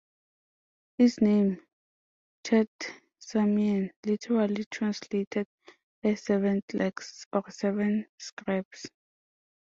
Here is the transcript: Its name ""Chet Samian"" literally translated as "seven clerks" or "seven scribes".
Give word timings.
Its 0.97 1.21
name 1.21 1.59
""Chet 2.43 2.67
Samian"" 3.19 3.91
literally 4.03 4.65
translated 4.65 5.45
as 6.03 6.23
"seven 6.23 6.63
clerks" 6.67 7.27
or 7.31 7.43
"seven 7.51 8.07
scribes". 8.17 8.89